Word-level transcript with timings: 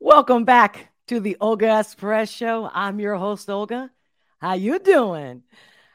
Welcome 0.00 0.44
back 0.44 0.90
to 1.08 1.20
the 1.20 1.36
Olga 1.40 1.68
S. 1.68 1.94
Pérez 1.94 2.34
Show. 2.34 2.68
I'm 2.72 2.98
your 2.98 3.16
host, 3.16 3.48
Olga. 3.48 3.90
How 4.40 4.54
you 4.54 4.78
doing? 4.78 5.42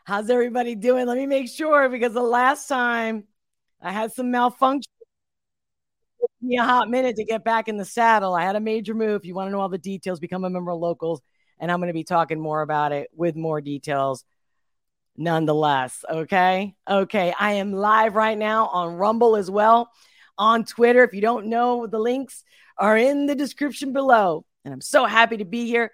How's 0.05 0.29
everybody 0.29 0.75
doing? 0.75 1.07
Let 1.07 1.17
me 1.17 1.25
make 1.25 1.49
sure 1.49 1.89
because 1.89 2.13
the 2.13 2.21
last 2.21 2.67
time 2.67 3.25
I 3.81 3.91
had 3.91 4.13
some 4.13 4.31
malfunction. 4.31 4.91
Took 6.19 6.31
me 6.41 6.57
a 6.57 6.63
hot 6.63 6.89
minute 6.89 7.15
to 7.17 7.25
get 7.25 7.43
back 7.43 7.67
in 7.67 7.77
the 7.77 7.85
saddle. 7.85 8.33
I 8.33 8.43
had 8.43 8.55
a 8.55 8.59
major 8.59 8.93
move. 8.93 9.21
If 9.21 9.25
you 9.25 9.35
want 9.35 9.47
to 9.47 9.51
know 9.51 9.59
all 9.59 9.69
the 9.69 9.77
details, 9.77 10.19
become 10.19 10.45
a 10.45 10.49
member 10.49 10.71
of 10.71 10.79
Locals, 10.79 11.21
and 11.59 11.71
I'm 11.71 11.79
going 11.79 11.89
to 11.89 11.93
be 11.93 12.03
talking 12.03 12.39
more 12.39 12.61
about 12.61 12.91
it 12.91 13.09
with 13.15 13.35
more 13.35 13.61
details 13.61 14.23
nonetheless. 15.15 16.05
Okay. 16.09 16.75
Okay. 16.87 17.33
I 17.37 17.53
am 17.53 17.73
live 17.73 18.15
right 18.15 18.37
now 18.37 18.67
on 18.67 18.95
Rumble 18.95 19.35
as 19.35 19.51
well, 19.51 19.91
on 20.37 20.65
Twitter. 20.65 21.03
If 21.03 21.13
you 21.13 21.21
don't 21.21 21.47
know, 21.47 21.87
the 21.87 21.99
links 21.99 22.43
are 22.77 22.97
in 22.97 23.25
the 23.25 23.35
description 23.35 23.93
below. 23.93 24.45
And 24.65 24.73
I'm 24.73 24.81
so 24.81 25.05
happy 25.05 25.37
to 25.37 25.45
be 25.45 25.65
here. 25.65 25.91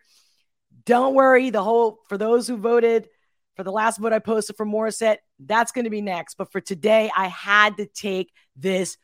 Don't 0.86 1.14
worry, 1.14 1.50
the 1.50 1.64
whole 1.64 2.00
for 2.10 2.18
those 2.18 2.48
who 2.48 2.58
voted 2.58 3.08
for 3.56 3.64
the 3.64 3.72
last 3.72 4.00
vote 4.00 4.14
I 4.14 4.20
posted 4.20 4.58
for 4.58 4.66
Morissette, 4.66 5.18
that's 5.40 5.72
going 5.72 5.84
to 5.86 5.92
be 5.92 6.02
next. 6.02 6.36
But 6.36 6.52
for 6.52 6.60
today, 6.60 7.12
I 7.16 7.28
had 7.28 7.78
to 7.78 7.86
take 7.86 8.32
this 8.56 8.98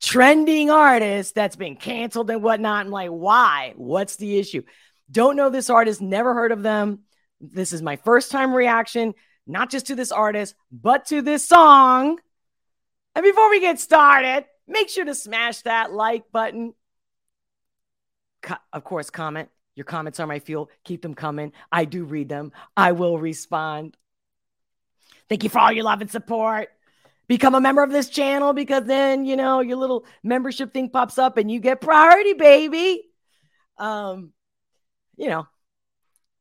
trending 0.00 0.70
artist 0.70 1.34
that's 1.34 1.56
been 1.56 1.76
canceled 1.76 2.30
and 2.30 2.42
whatnot. 2.42 2.86
I'm 2.86 2.92
like, 2.92 3.10
why? 3.10 3.74
What's 3.76 4.16
the 4.16 4.38
issue? 4.38 4.62
Don't 5.10 5.36
know 5.36 5.50
this 5.50 5.70
artist, 5.70 6.00
never 6.00 6.34
heard 6.34 6.52
of 6.52 6.62
them. 6.62 7.00
This 7.40 7.72
is 7.72 7.82
my 7.82 7.96
first 7.96 8.30
time 8.30 8.54
reaction, 8.54 9.14
not 9.46 9.70
just 9.70 9.86
to 9.86 9.94
this 9.94 10.12
artist, 10.12 10.54
but 10.70 11.06
to 11.06 11.22
this 11.22 11.46
song. 11.46 12.18
And 13.16 13.24
before 13.24 13.48
we 13.48 13.60
get 13.60 13.80
started, 13.80 14.44
make 14.68 14.90
sure 14.90 15.06
to 15.06 15.14
smash 15.14 15.62
that 15.62 15.90
like 15.90 16.30
button. 16.30 16.74
Co- 18.42 18.56
of 18.74 18.84
course, 18.84 19.08
comment. 19.08 19.48
Your 19.74 19.84
comments 19.84 20.20
are 20.20 20.26
my 20.26 20.38
fuel. 20.38 20.70
Keep 20.84 21.00
them 21.00 21.14
coming. 21.14 21.52
I 21.72 21.86
do 21.86 22.04
read 22.04 22.28
them. 22.28 22.52
I 22.76 22.92
will 22.92 23.18
respond. 23.18 23.96
Thank 25.30 25.44
you 25.44 25.48
for 25.48 25.60
all 25.60 25.72
your 25.72 25.84
love 25.84 26.02
and 26.02 26.10
support. 26.10 26.68
Become 27.26 27.54
a 27.54 27.60
member 27.60 27.82
of 27.82 27.90
this 27.90 28.10
channel 28.10 28.52
because 28.52 28.84
then, 28.84 29.24
you 29.24 29.36
know, 29.36 29.60
your 29.60 29.78
little 29.78 30.04
membership 30.22 30.74
thing 30.74 30.90
pops 30.90 31.16
up 31.16 31.38
and 31.38 31.50
you 31.50 31.58
get 31.58 31.80
priority, 31.80 32.34
baby. 32.34 33.02
Um, 33.78 34.34
you 35.16 35.28
know, 35.28 35.46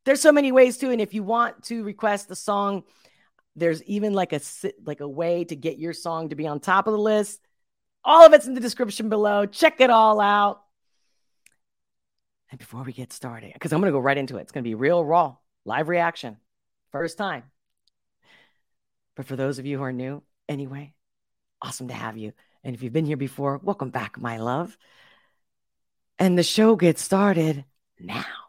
there's 0.03 0.21
so 0.21 0.33
many 0.33 0.51
ways 0.51 0.77
to 0.79 0.91
and 0.91 0.99
if 0.99 1.13
you 1.13 1.23
want 1.23 1.63
to 1.63 1.85
request 1.85 2.27
the 2.27 2.35
song 2.35 2.83
there's 3.55 3.81
even 3.83 4.13
like 4.13 4.33
a 4.33 4.41
like 4.85 4.99
a 4.99 5.07
way 5.07 5.45
to 5.45 5.55
get 5.55 5.77
your 5.77 5.93
song 5.93 6.29
to 6.29 6.35
be 6.35 6.47
on 6.47 6.59
top 6.59 6.87
of 6.87 6.93
the 6.93 6.99
list. 6.99 7.39
All 8.03 8.25
of 8.25 8.33
it's 8.33 8.47
in 8.47 8.53
the 8.53 8.61
description 8.61 9.09
below. 9.09 9.45
Check 9.45 9.81
it 9.81 9.89
all 9.89 10.19
out. 10.19 10.61
And 12.51 12.59
before 12.59 12.83
we 12.83 12.93
get 12.93 13.11
started 13.11 13.53
because 13.53 13.73
i'm 13.73 13.81
going 13.81 13.91
to 13.91 13.97
go 13.97 13.99
right 13.99 14.17
into 14.17 14.37
it. 14.37 14.41
It's 14.41 14.51
going 14.51 14.63
to 14.63 14.69
be 14.69 14.75
real 14.75 15.03
raw 15.03 15.35
live 15.65 15.89
reaction 15.89 16.37
first 16.91 17.17
time. 17.17 17.43
But 19.15 19.25
for 19.25 19.35
those 19.35 19.59
of 19.59 19.65
you 19.65 19.77
who 19.77 19.83
are 19.83 19.93
new 19.93 20.21
anyway 20.47 20.93
awesome 21.61 21.87
to 21.87 21.93
have 21.93 22.17
you. 22.17 22.33
And 22.63 22.75
if 22.75 22.83
you've 22.83 22.93
been 22.93 23.05
here 23.05 23.17
before 23.17 23.59
welcome 23.63 23.89
back 23.89 24.19
my 24.19 24.37
love. 24.37 24.77
And 26.19 26.37
the 26.37 26.43
show 26.43 26.75
gets 26.75 27.01
started 27.01 27.65
now 27.99 28.44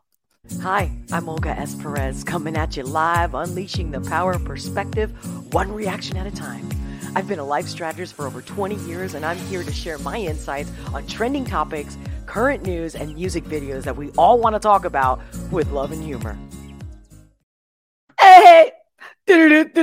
Hi, 0.63 0.91
I'm 1.13 1.29
Olga 1.29 1.51
S. 1.51 1.75
Pérez, 1.75 2.25
coming 2.25 2.57
at 2.57 2.77
you 2.77 2.85
live, 2.85 3.35
unleashing 3.35 3.91
the 3.91 4.01
power 4.01 4.33
of 4.33 4.45
perspective, 4.45 5.11
one 5.53 5.73
reaction 5.73 6.17
at 6.17 6.27
a 6.27 6.31
time. 6.31 6.69
I've 7.15 7.29
been 7.29 7.39
a 7.39 7.45
life 7.45 7.67
strategist 7.67 8.15
for 8.15 8.27
over 8.27 8.41
20 8.41 8.77
years, 8.87 9.15
and 9.15 9.25
I'm 9.25 9.37
here 9.37 9.63
to 9.63 9.73
share 9.73 9.99
my 9.99 10.19
insights 10.19 10.71
on 10.95 11.07
trending 11.07 11.45
topics, 11.45 11.99
current 12.27 12.65
news, 12.65 12.95
and 12.95 13.15
music 13.15 13.45
videos 13.45 13.85
that 13.85 13.97
we 13.97 14.11
all 14.13 14.39
want 14.39 14.55
to 14.55 14.61
talk 14.61 14.85
about 14.85 15.21
with 15.51 15.71
love 15.73 15.93
and 15.93 16.03
humor. 16.03 16.39
Hey! 18.19 18.73
Look 19.29 19.77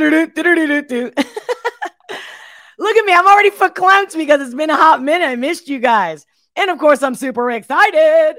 at 2.97 3.05
me, 3.05 3.13
I'm 3.13 3.27
already 3.27 3.51
verklempt 3.51 4.17
because 4.17 4.41
it's 4.41 4.55
been 4.55 4.69
a 4.69 4.75
hot 4.75 5.03
minute. 5.03 5.25
I 5.25 5.35
missed 5.35 5.67
you 5.67 5.79
guys. 5.79 6.25
And 6.55 6.69
of 6.69 6.79
course, 6.79 7.03
I'm 7.03 7.15
super 7.15 7.51
excited. 7.51 8.35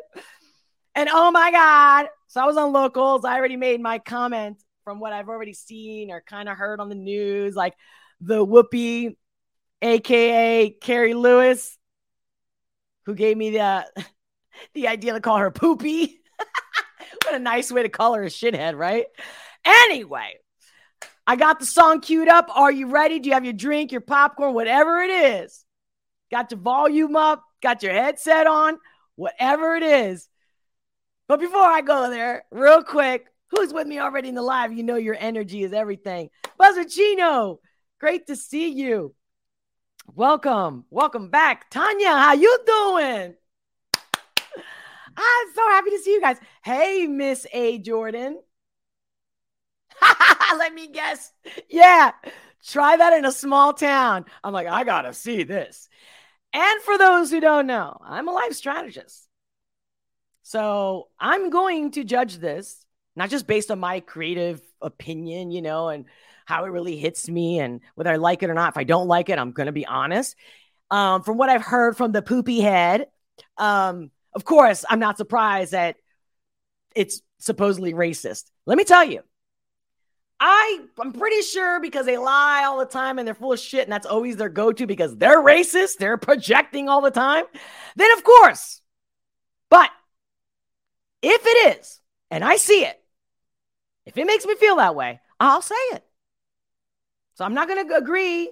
And 0.95 1.09
oh 1.13 1.31
my 1.31 1.51
God. 1.51 2.07
So 2.35 2.41
I 2.41 2.47
was 2.47 2.57
on 2.57 2.73
locals. 2.73 3.25
I 3.25 3.39
already 3.39 3.57
made 3.57 3.81
my 3.81 4.01
comment 4.01 4.61
from 4.83 4.99
what 4.99 5.13
I've 5.13 5.29
already 5.29 5.53
seen 5.53 6.11
or 6.11 6.21
kind 6.21 6.49
of 6.49 6.57
heard 6.57 6.81
on 6.81 6.89
the 6.89 6.97
news, 6.97 7.55
like 7.55 7.75
the 8.21 8.45
Whoopi, 8.45 9.15
aka 9.81 10.71
Carrie 10.71 11.15
Lewis, 11.15 11.79
who 13.07 13.15
gave 13.15 13.37
me 13.37 13.51
the 13.51 13.87
the 14.75 14.89
idea 14.89 15.13
to 15.13 15.21
call 15.21 15.39
her 15.39 15.53
Poopy. 15.53 16.23
what 17.25 17.37
a 17.37 17.39
nice 17.39 17.71
way 17.71 17.85
to 17.85 17.89
call 17.89 18.15
her 18.15 18.25
a 18.25 18.27
shithead, 18.27 18.77
right? 18.77 19.07
Anyway, 19.65 20.35
I 21.29 21.37
got 21.37 21.61
the 21.61 21.67
song 21.67 22.01
queued 22.01 22.27
up. 22.27 22.51
Are 22.53 22.73
you 22.73 22.89
ready? 22.89 23.21
Do 23.21 23.29
you 23.29 23.35
have 23.35 23.45
your 23.45 23.53
drink, 23.53 23.93
your 23.93 24.01
popcorn, 24.01 24.55
whatever 24.55 24.99
it 24.99 25.11
is? 25.45 25.65
Got 26.33 26.51
your 26.51 26.59
volume 26.59 27.15
up, 27.15 27.45
got 27.63 27.85
your 27.85 27.93
headset 27.93 28.49
on, 28.49 28.81
whatever 29.15 29.77
it 29.77 29.85
is. 29.85 30.29
But 31.27 31.41
before 31.41 31.63
I 31.63 31.81
go 31.81 32.11
there, 32.11 32.45
real 32.51 32.83
quick, 32.83 33.27
who's 33.49 33.73
with 33.73 33.87
me 33.87 33.99
already 33.99 34.29
in 34.29 34.35
the 34.35 34.43
live? 34.43 34.73
You 34.73 34.83
know 34.83 34.97
your 34.97 35.17
energy 35.19 35.63
is 35.63 35.73
everything. 35.73 36.29
Buzzer 36.59 36.85
Chino, 36.85 37.61
great 37.99 38.27
to 38.27 38.37
see 38.37 38.69
you. 38.69 39.15
Welcome, 40.15 40.85
welcome 40.91 41.31
back, 41.31 41.71
Tanya. 41.71 42.11
How 42.11 42.35
you 42.35 42.59
doing? 42.67 43.35
I'm 45.17 45.55
so 45.55 45.69
happy 45.69 45.91
to 45.91 45.99
see 45.99 46.13
you 46.13 46.21
guys. 46.21 46.37
Hey, 46.63 47.07
Miss 47.07 47.47
A. 47.55 47.79
Jordan. 47.79 48.39
Let 50.59 50.75
me 50.75 50.89
guess. 50.89 51.33
Yeah, 51.71 52.11
try 52.67 52.99
that 52.99 53.15
in 53.15 53.25
a 53.25 53.33
small 53.33 53.73
town. 53.73 54.27
I'm 54.43 54.53
like, 54.53 54.67
I 54.67 54.85
gotta 54.85 55.15
see 55.15 55.45
this. 55.45 55.89
And 56.53 56.83
for 56.83 56.99
those 56.99 57.31
who 57.31 57.41
don't 57.41 57.67
know, 57.67 57.97
I'm 58.05 58.29
a 58.29 58.33
life 58.33 58.53
strategist. 58.53 59.27
So 60.47 61.09
I'm 61.19 61.49
going 61.49 61.93
to 61.93 62.05
judge 62.05 62.37
this, 62.37 62.85
not 63.17 63.31
just 63.31 63.47
based 63.47 63.71
on 63.71 63.81
my 63.81 64.01
creative 64.01 64.61
opinion, 64.83 65.51
you 65.51 65.63
know, 65.63 65.89
and 65.89 66.05
how 66.45 66.67
it 66.67 66.69
really 66.69 66.99
hits 66.99 67.31
me 67.31 67.61
and 67.61 67.81
whether 67.95 68.11
I 68.11 68.17
like 68.17 68.43
it 68.43 68.51
or 68.51 68.55
not. 68.55 68.75
If 68.75 68.77
I 68.77 68.85
don't 68.85 69.09
like 69.09 69.31
it, 69.31 69.39
I'm 69.39 69.53
going 69.53 69.67
to 69.67 69.73
be 69.73 69.87
honest. 69.87 70.37
Um, 70.91 71.23
from 71.23 71.39
what 71.39 71.49
I've 71.49 71.65
heard 71.65 71.97
from 71.97 72.13
the 72.13 72.21
poopy 72.21 72.61
head, 72.61 73.07
um, 73.57 74.11
of 74.35 74.45
course, 74.45 74.85
I'm 74.89 74.99
not 74.99 75.17
surprised 75.17 75.73
that 75.73 75.97
it's 76.95 77.23
supposedly 77.39 77.95
racist. 77.95 78.45
Let 78.67 78.77
me 78.77 78.85
tell 78.85 79.05
you, 79.05 79.23
I 80.39 80.81
I'm 81.01 81.13
pretty 81.13 81.41
sure 81.41 81.81
because 81.81 82.05
they 82.05 82.19
lie 82.19 82.65
all 82.67 82.79
the 82.79 82.85
time 82.85 83.19
and 83.19 83.27
they're 83.27 83.35
full 83.35 83.55
of 83.55 83.61
shit, 83.61 83.85
and 83.85 83.93
that's 83.93 84.07
always 84.07 84.37
their 84.37 84.51
go-to 84.51 84.87
because 84.87 85.17
they're 85.17 85.43
racist, 85.43 85.97
they're 85.99 86.19
projecting 86.19 86.91
all 86.91 87.01
the 87.01 87.11
time. 87.11 87.45
Then 87.97 88.13
of 88.13 88.23
course, 88.23 88.83
but 89.71 89.89
if 91.25 91.43
it 91.45 91.79
is, 91.79 92.01
and 92.31 92.45
I 92.45 92.57
see 92.57 92.85
it, 92.85 93.01
if 94.07 94.17
it 94.17 94.27
makes 94.27 94.45
me 94.45 94.55
feel 94.57 94.77
that 94.77 94.95
way, 94.95 95.21
I'll 95.41 95.63
say 95.63 95.75
it. 95.93 96.05
So 97.35 97.45
I'm 97.45 97.55
not 97.55 97.69
going 97.69 97.89
to 97.89 97.97
agree 97.97 98.51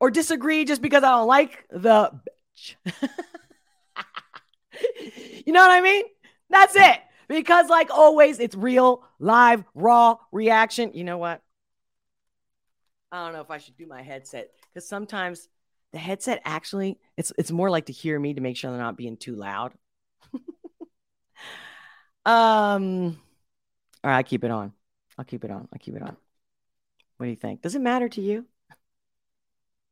or 0.00 0.10
disagree 0.10 0.64
just 0.64 0.82
because 0.82 1.04
I 1.04 1.10
don't 1.10 1.28
like 1.28 1.64
the 1.70 2.10
bitch. 2.56 2.74
you 5.46 5.52
know 5.52 5.60
what 5.60 5.70
I 5.70 5.80
mean? 5.80 6.04
That's 6.48 6.74
it. 6.74 7.00
Because, 7.28 7.68
like 7.68 7.90
always, 7.90 8.40
it's 8.40 8.56
real, 8.56 9.04
live, 9.20 9.62
raw 9.74 10.16
reaction. 10.32 10.92
You 10.94 11.04
know 11.04 11.18
what? 11.18 11.42
I 13.12 13.24
don't 13.24 13.34
know 13.34 13.40
if 13.40 13.50
I 13.50 13.58
should 13.58 13.76
do 13.76 13.86
my 13.86 14.02
headset 14.02 14.50
because 14.72 14.88
sometimes 14.88 15.48
the 15.92 15.98
headset 15.98 16.40
actually 16.44 16.98
it's 17.16 17.32
it's 17.36 17.50
more 17.50 17.68
like 17.68 17.86
to 17.86 17.92
hear 17.92 18.18
me 18.18 18.34
to 18.34 18.40
make 18.40 18.56
sure 18.56 18.70
they're 18.70 18.80
not 18.80 18.96
being 18.96 19.16
too 19.16 19.34
loud. 19.34 19.72
Um, 22.24 23.18
all 24.04 24.10
right, 24.10 24.18
I 24.18 24.22
keep 24.22 24.44
it 24.44 24.50
on. 24.50 24.72
I'll 25.18 25.24
keep 25.24 25.44
it 25.44 25.50
on. 25.50 25.68
I'll 25.72 25.78
keep 25.78 25.96
it 25.96 26.02
on. 26.02 26.16
What 27.16 27.26
do 27.26 27.30
you 27.30 27.36
think? 27.36 27.62
Does 27.62 27.74
it 27.74 27.80
matter 27.80 28.08
to 28.08 28.20
you? 28.20 28.46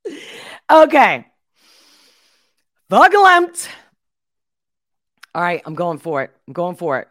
okay. 0.70 1.26
Verklempt. 2.90 3.69
All 5.34 5.42
right, 5.42 5.62
I'm 5.66 5.75
going 5.75 5.98
for 5.98 6.22
it. 6.22 6.30
I'm 6.46 6.54
going 6.54 6.76
for 6.76 7.00
it. 7.00 7.08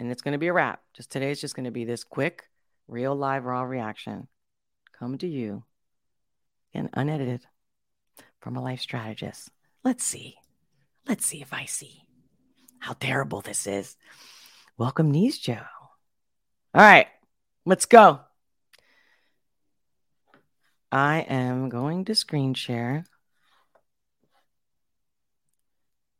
And 0.00 0.10
it's 0.10 0.22
going 0.22 0.32
to 0.32 0.38
be 0.38 0.48
a 0.48 0.52
wrap. 0.52 0.80
Just 0.94 1.10
today 1.10 1.30
is 1.30 1.40
just 1.40 1.54
going 1.54 1.64
to 1.64 1.70
be 1.70 1.84
this 1.84 2.04
quick, 2.04 2.48
real 2.86 3.14
live, 3.14 3.44
raw 3.44 3.62
reaction 3.62 4.28
come 4.98 5.16
to 5.18 5.28
you 5.28 5.64
and 6.74 6.90
unedited 6.94 7.46
from 8.40 8.56
a 8.56 8.62
life 8.62 8.80
strategist. 8.80 9.50
Let's 9.84 10.04
see. 10.04 10.36
Let's 11.08 11.24
see 11.24 11.40
if 11.40 11.54
I 11.54 11.64
see 11.64 12.02
how 12.80 12.92
terrible 12.92 13.40
this 13.40 13.66
is. 13.66 13.96
Welcome, 14.76 15.10
Knees 15.10 15.38
Joe. 15.38 15.64
All 16.74 16.82
right, 16.82 17.06
let's 17.64 17.86
go. 17.86 18.20
I 20.92 21.20
am 21.20 21.70
going 21.70 22.04
to 22.06 22.14
screen 22.14 22.52
share. 22.52 23.04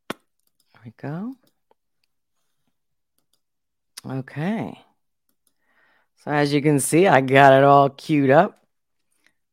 There 0.08 0.82
we 0.86 0.92
go. 0.96 1.34
Okay. 4.06 4.80
So 6.24 6.30
as 6.30 6.50
you 6.54 6.62
can 6.62 6.80
see, 6.80 7.06
I 7.06 7.20
got 7.20 7.52
it 7.52 7.62
all 7.62 7.90
queued 7.90 8.30
up. 8.30 8.64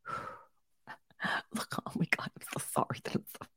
Look, 1.53 1.75
oh 1.85 1.91
my 1.95 2.05
god, 2.15 2.29
I'm 2.39 2.47
so 2.53 2.65
sorry. 2.73 3.01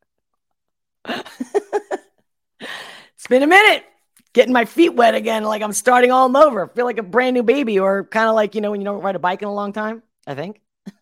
it's 2.59 3.27
been 3.29 3.43
a 3.43 3.47
minute 3.47 3.85
getting 4.33 4.53
my 4.53 4.65
feet 4.65 4.95
wet 4.95 5.15
again, 5.15 5.45
like 5.45 5.63
I'm 5.63 5.73
starting 5.73 6.13
all 6.13 6.35
over. 6.37 6.71
I 6.71 6.75
feel 6.75 6.85
like 6.85 6.99
a 6.99 7.03
brand 7.03 7.35
new 7.35 7.43
baby, 7.43 7.79
or 7.79 8.05
kind 8.05 8.29
of 8.29 8.35
like 8.35 8.55
you 8.55 8.61
know 8.61 8.71
when 8.71 8.81
you 8.81 8.85
don't 8.85 9.03
ride 9.03 9.17
a 9.17 9.19
bike 9.19 9.43
in 9.43 9.49
a 9.49 9.55
long 9.55 9.73
time. 9.73 10.03
I 10.27 10.35
think. 10.35 10.61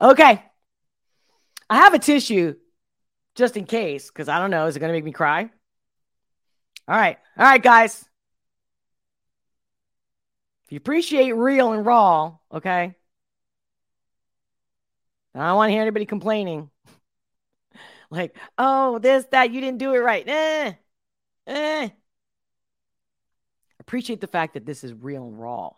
okay, 0.00 0.42
I 1.68 1.76
have 1.76 1.94
a 1.94 1.98
tissue 1.98 2.54
just 3.34 3.56
in 3.56 3.64
case, 3.64 4.08
because 4.08 4.28
I 4.28 4.38
don't 4.38 4.50
know. 4.50 4.66
Is 4.66 4.76
it 4.76 4.80
going 4.80 4.88
to 4.88 4.96
make 4.96 5.04
me 5.04 5.12
cry? 5.12 5.50
All 6.88 6.96
right, 6.96 7.18
all 7.38 7.44
right, 7.44 7.62
guys. 7.62 8.04
If 10.64 10.72
you 10.72 10.76
appreciate 10.76 11.32
real 11.32 11.72
and 11.72 11.84
raw, 11.84 12.36
okay. 12.52 12.94
I 15.34 15.46
don't 15.46 15.56
want 15.56 15.68
to 15.68 15.72
hear 15.72 15.82
anybody 15.82 16.04
complaining. 16.04 16.70
Like, 18.12 18.36
oh, 18.58 18.98
this, 18.98 19.24
that, 19.30 19.52
you 19.52 19.60
didn't 19.60 19.78
do 19.78 19.94
it 19.94 19.98
right. 19.98 20.28
Eh, 20.28 20.72
eh. 21.46 21.88
Appreciate 23.80 24.20
the 24.20 24.26
fact 24.26 24.54
that 24.54 24.66
this 24.66 24.84
is 24.84 24.92
real 24.92 25.26
and 25.26 25.40
raw. 25.40 25.70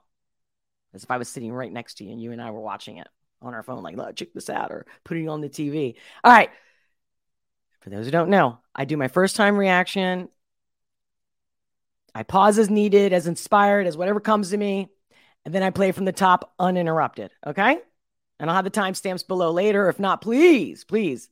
As 0.92 1.04
if 1.04 1.10
I 1.10 1.16
was 1.16 1.28
sitting 1.28 1.52
right 1.52 1.72
next 1.72 1.94
to 1.94 2.04
you 2.04 2.12
and 2.12 2.20
you 2.20 2.32
and 2.32 2.42
I 2.42 2.50
were 2.50 2.60
watching 2.60 2.98
it 2.98 3.08
on 3.40 3.54
our 3.54 3.62
phone, 3.62 3.82
like, 3.82 3.96
check 4.16 4.32
this 4.34 4.50
out, 4.50 4.72
or 4.72 4.84
putting 5.04 5.24
it 5.24 5.28
on 5.28 5.40
the 5.40 5.48
TV. 5.48 5.94
All 6.22 6.32
right. 6.32 6.50
For 7.80 7.90
those 7.90 8.04
who 8.04 8.10
don't 8.10 8.30
know, 8.30 8.58
I 8.74 8.84
do 8.84 8.96
my 8.96 9.08
first 9.08 9.36
time 9.36 9.56
reaction. 9.56 10.28
I 12.14 12.22
pause 12.22 12.58
as 12.58 12.70
needed, 12.70 13.12
as 13.12 13.26
inspired, 13.26 13.86
as 13.86 13.96
whatever 13.96 14.20
comes 14.20 14.50
to 14.50 14.56
me. 14.56 14.88
And 15.44 15.54
then 15.54 15.62
I 15.62 15.70
play 15.70 15.92
from 15.92 16.04
the 16.04 16.12
top 16.12 16.52
uninterrupted. 16.58 17.30
Okay. 17.46 17.78
And 18.40 18.50
I'll 18.50 18.56
have 18.56 18.64
the 18.64 18.70
timestamps 18.70 19.26
below 19.26 19.52
later. 19.52 19.88
If 19.88 20.00
not, 20.00 20.20
please, 20.20 20.84
please 20.84 21.28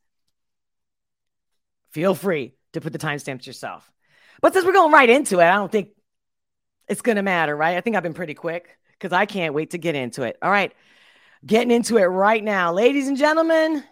feel 1.92 2.14
free 2.14 2.54
to 2.72 2.80
put 2.80 2.92
the 2.92 2.98
timestamps 2.98 3.46
yourself. 3.46 3.90
But 4.40 4.52
since 4.52 4.64
we're 4.64 4.72
going 4.72 4.92
right 4.92 5.08
into 5.08 5.38
it, 5.38 5.44
I 5.44 5.54
don't 5.54 5.70
think 5.70 5.90
it's 6.88 7.02
going 7.02 7.16
to 7.16 7.22
matter, 7.22 7.56
right? 7.56 7.76
I 7.76 7.80
think 7.80 7.96
I've 7.96 8.02
been 8.02 8.14
pretty 8.14 8.34
quick 8.34 8.76
because 8.92 9.12
I 9.12 9.26
can't 9.26 9.54
wait 9.54 9.70
to 9.70 9.78
get 9.78 9.94
into 9.94 10.22
it. 10.22 10.36
All 10.42 10.50
right. 10.50 10.72
Getting 11.44 11.70
into 11.70 11.96
it 11.98 12.04
right 12.04 12.42
now. 12.42 12.72
Ladies 12.72 13.08
and 13.08 13.16
gentlemen, 13.16 13.84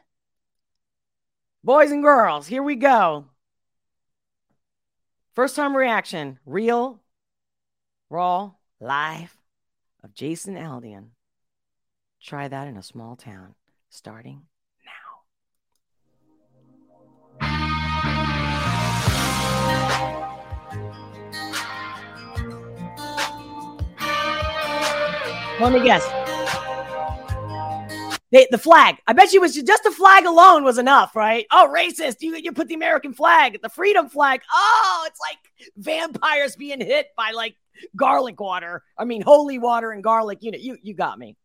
boys 1.65 1.91
and 1.91 2.03
girls, 2.03 2.47
here 2.47 2.63
we 2.63 2.77
go. 2.77 3.27
First 5.35 5.57
time 5.57 5.77
reaction, 5.77 6.39
real, 6.45 7.01
raw, 8.09 8.53
live 8.81 9.37
of 10.03 10.15
Jason 10.15 10.57
Aldean. 10.57 11.09
Try 12.23 12.49
that 12.49 12.69
in 12.69 12.77
a 12.77 12.83
small 12.83 13.17
town 13.17 13.55
starting 13.89 14.43
Let 25.61 25.73
me 25.75 25.83
guess. 25.85 26.03
They, 28.33 28.47
the 28.51 28.59
flag. 28.59 28.97
I 29.07 29.13
bet 29.13 29.33
you 29.33 29.41
was 29.41 29.55
just 29.55 29.83
the 29.83 29.91
flag 29.91 30.25
alone 30.25 30.65
was 30.65 30.79
enough, 30.79 31.15
right? 31.15 31.47
Oh, 31.51 31.71
racist! 31.75 32.19
You 32.21 32.37
you 32.37 32.53
put 32.53 32.69
the 32.69 32.75
American 32.75 33.13
flag, 33.13 33.61
the 33.61 33.69
freedom 33.69 34.09
flag. 34.09 34.41
Oh, 34.55 35.05
it's 35.07 35.19
like 35.21 35.39
vampires 35.77 36.57
being 36.57 36.81
hit 36.81 37.09
by 37.17 37.33
like 37.33 37.57
garlic 37.97 38.41
water. 38.41 38.85
I 38.97 39.05
mean, 39.05 39.21
holy 39.21 39.59
water 39.59 39.91
and 39.91 40.03
garlic. 40.03 40.39
You 40.43 40.53
know, 40.53 40.59
you 40.59 40.79
you 40.81 40.95
got 40.95 41.19
me. 41.19 41.37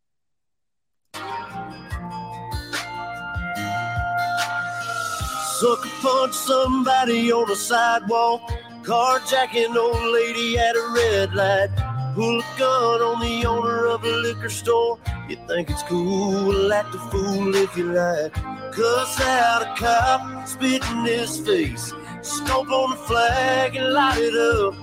Sucker 5.59 5.89
punch 6.01 6.33
somebody 6.33 7.31
on 7.31 7.47
the 7.49 7.55
sidewalk, 7.55 8.49
carjacking 8.83 9.75
old 9.75 10.13
lady 10.13 10.57
at 10.57 10.75
a 10.75 10.91
red 10.93 11.33
light. 11.33 11.84
Pull 12.15 12.39
a 12.39 12.45
gun 12.57 13.01
on 13.01 13.19
the 13.19 13.45
owner 13.45 13.87
of 13.87 14.05
a 14.05 14.07
liquor 14.07 14.49
store. 14.49 14.97
You 15.27 15.35
think 15.47 15.69
it's 15.69 15.83
cool, 15.83 16.71
act 16.71 16.95
a 16.95 16.97
fool 16.97 17.53
if 17.53 17.75
you 17.75 17.91
like. 17.91 18.31
Cuss 18.71 19.19
out 19.19 19.63
a 19.63 19.75
cop, 19.77 20.47
spit 20.47 20.81
in 20.91 21.05
his 21.05 21.37
face. 21.41 21.91
Stomp 22.21 22.71
on 22.71 22.91
the 22.91 22.95
flag 22.95 23.75
and 23.75 23.91
light 23.91 24.17
it 24.17 24.33
up. 24.33 24.75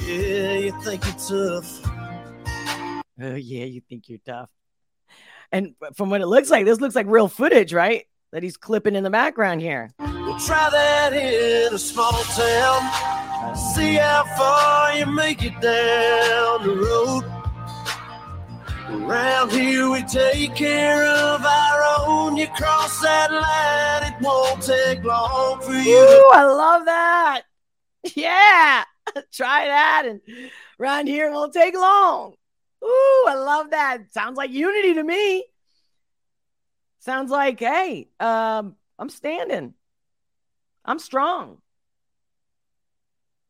Yeah, 0.00 0.54
you 0.54 0.82
think 0.82 1.04
you're 1.04 1.60
tough. 1.60 1.80
Oh, 3.22 3.36
yeah, 3.36 3.64
you 3.64 3.80
think 3.88 4.08
you're 4.08 4.18
tough. 4.26 4.50
And 5.52 5.76
from 5.94 6.10
what 6.10 6.22
it 6.22 6.26
looks 6.26 6.50
like, 6.50 6.64
this 6.64 6.80
looks 6.80 6.96
like 6.96 7.06
real 7.06 7.28
footage, 7.28 7.72
right? 7.72 8.04
That 8.32 8.42
he's 8.42 8.56
clipping 8.56 8.96
in 8.96 9.04
the 9.04 9.10
background 9.10 9.60
here. 9.60 9.92
We'll 10.00 10.40
try 10.40 10.70
that 10.70 11.12
in 11.12 11.72
a 11.72 11.78
small 11.78 12.12
town. 12.12 13.17
See 13.38 13.94
how 13.94 14.24
far 14.36 14.96
you 14.96 15.06
make 15.06 15.44
it 15.44 15.60
down 15.60 16.66
the 16.66 16.74
road. 16.74 17.24
Around 18.90 19.52
here 19.52 19.88
we 19.88 20.02
take 20.02 20.56
care 20.56 21.04
of 21.04 21.44
our 21.44 22.06
own. 22.08 22.36
You 22.36 22.48
cross 22.48 23.00
that 23.00 23.30
line, 23.30 24.12
it 24.12 24.20
won't 24.20 24.60
take 24.60 25.04
long 25.04 25.60
for 25.60 25.72
you. 25.72 25.98
Ooh, 25.98 26.30
I 26.32 26.44
love 26.46 26.86
that. 26.86 27.42
Yeah, 28.16 28.82
try 29.32 29.66
that, 29.66 30.04
and 30.06 30.20
around 30.80 31.06
here 31.06 31.28
it 31.28 31.32
won't 31.32 31.52
take 31.52 31.74
long. 31.74 32.34
Ooh, 32.84 33.24
I 33.28 33.34
love 33.34 33.70
that. 33.70 34.12
Sounds 34.12 34.36
like 34.36 34.50
unity 34.50 34.94
to 34.94 35.04
me. 35.04 35.44
Sounds 36.98 37.30
like, 37.30 37.60
hey, 37.60 38.08
um, 38.18 38.74
I'm 38.98 39.10
standing. 39.10 39.74
I'm 40.84 40.98
strong. 40.98 41.58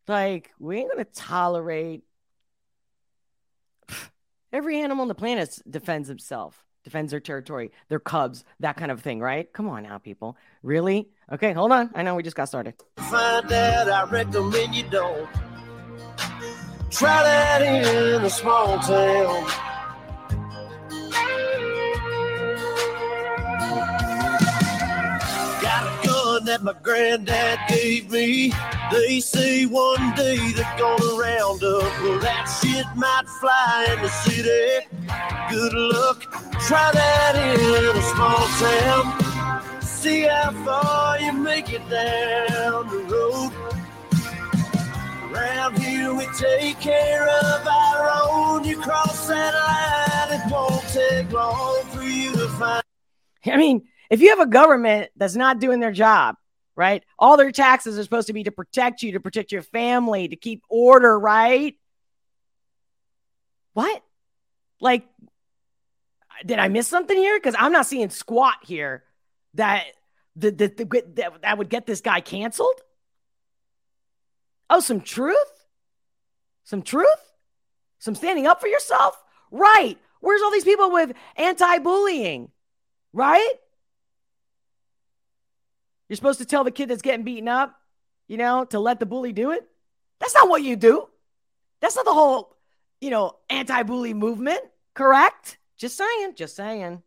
Like, 0.08 0.50
we 0.58 0.78
ain't 0.78 0.90
gonna 0.90 1.04
tolerate 1.04 2.02
every 4.52 4.80
animal 4.80 5.02
on 5.02 5.08
the 5.08 5.14
planet 5.14 5.58
defends 5.68 6.08
himself, 6.08 6.64
defends 6.82 7.10
their 7.10 7.20
territory, 7.20 7.70
their 7.88 8.00
cubs, 8.00 8.44
that 8.60 8.76
kind 8.76 8.90
of 8.90 9.02
thing, 9.02 9.20
right? 9.20 9.52
Come 9.52 9.68
on 9.68 9.82
now, 9.82 9.98
people. 9.98 10.36
Really? 10.62 11.10
Okay, 11.30 11.52
hold 11.52 11.72
on. 11.72 11.90
I 11.94 12.02
know 12.02 12.14
we 12.14 12.22
just 12.22 12.36
got 12.36 12.48
started. 12.48 12.74
Find 12.96 13.52
out, 13.52 13.88
I 13.90 14.10
recommend 14.10 14.74
you 14.74 14.84
don't. 14.84 15.28
Try 16.90 17.22
that 17.22 17.60
in 17.60 18.24
a 18.24 18.30
small 18.30 18.78
town. 18.78 19.67
That 26.58 26.64
my 26.64 26.80
granddad 26.82 27.58
gave 27.68 28.10
me. 28.10 28.52
They 28.90 29.20
say 29.20 29.66
one 29.66 30.14
day 30.14 30.38
they're 30.52 30.78
gonna 30.78 31.20
round 31.20 31.62
up. 31.62 32.02
Well, 32.02 32.18
that 32.20 32.46
shit 32.60 32.86
might 32.96 33.28
fly 33.40 33.86
in 33.92 34.02
the 34.02 34.08
city. 34.08 34.86
Good 35.50 35.72
luck, 35.72 36.22
try 36.66 36.90
that 36.92 37.34
in 37.36 37.96
a 37.96 38.02
small 38.02 38.46
town. 38.58 39.82
See 39.82 40.22
how 40.22 40.52
far 40.64 41.20
you 41.20 41.32
make 41.32 41.72
it 41.72 41.88
down 41.88 42.88
the 42.88 43.04
road. 43.08 43.52
Around 45.30 45.78
here 45.78 46.14
we 46.14 46.26
take 46.38 46.80
care 46.80 47.28
of 47.28 47.66
our 47.66 48.10
own. 48.22 48.64
You 48.64 48.80
cross 48.80 49.28
that 49.28 49.54
line, 49.54 50.40
it 50.40 50.52
won't 50.52 50.82
take 50.88 51.30
long 51.32 51.84
for 51.86 52.02
you 52.02 52.32
to 52.32 52.48
find. 52.50 52.82
I 53.46 53.56
mean, 53.56 53.86
if 54.10 54.20
you 54.20 54.30
have 54.30 54.40
a 54.40 54.46
government 54.46 55.10
that's 55.16 55.36
not 55.36 55.60
doing 55.60 55.80
their 55.80 55.92
job, 55.92 56.36
right? 56.78 57.02
All 57.18 57.36
their 57.36 57.50
taxes 57.50 57.98
are 57.98 58.04
supposed 58.04 58.28
to 58.28 58.32
be 58.32 58.44
to 58.44 58.52
protect 58.52 59.02
you, 59.02 59.12
to 59.12 59.20
protect 59.20 59.50
your 59.50 59.62
family, 59.62 60.28
to 60.28 60.36
keep 60.36 60.62
order, 60.70 61.18
right? 61.18 61.76
What? 63.72 64.00
Like, 64.80 65.04
did 66.46 66.60
I 66.60 66.68
miss 66.68 66.86
something 66.86 67.16
here? 67.16 67.36
Because 67.36 67.56
I'm 67.58 67.72
not 67.72 67.88
seeing 67.88 68.10
squat 68.10 68.58
here 68.62 69.02
that 69.54 69.86
the, 70.36 70.52
the, 70.52 70.68
the, 70.68 71.02
that, 71.16 71.42
that 71.42 71.58
would 71.58 71.68
get 71.68 71.84
this 71.84 72.00
guy 72.00 72.20
canceled. 72.20 72.80
Oh, 74.70 74.78
some 74.78 75.00
truth? 75.00 75.66
Some 76.62 76.82
truth? 76.82 77.32
Some 77.98 78.14
standing 78.14 78.46
up 78.46 78.60
for 78.60 78.68
yourself? 78.68 79.20
Right. 79.50 79.98
Where's 80.20 80.42
all 80.42 80.52
these 80.52 80.62
people 80.62 80.92
with 80.92 81.12
anti 81.34 81.78
bullying? 81.78 82.52
Right? 83.12 83.54
You're 86.08 86.16
supposed 86.16 86.38
to 86.40 86.46
tell 86.46 86.64
the 86.64 86.70
kid 86.70 86.88
that's 86.88 87.02
getting 87.02 87.24
beaten 87.24 87.48
up, 87.48 87.76
you 88.26 88.36
know, 88.36 88.64
to 88.66 88.78
let 88.78 89.00
the 89.00 89.06
bully 89.06 89.32
do 89.32 89.50
it. 89.50 89.66
That's 90.20 90.34
not 90.34 90.48
what 90.48 90.62
you 90.62 90.76
do. 90.76 91.08
That's 91.80 91.96
not 91.96 92.04
the 92.04 92.14
whole, 92.14 92.56
you 93.00 93.10
know, 93.10 93.36
anti 93.50 93.82
bully 93.82 94.14
movement, 94.14 94.60
correct? 94.94 95.58
Just 95.76 95.96
saying, 95.96 96.34
just 96.34 96.56
saying. 96.56 97.02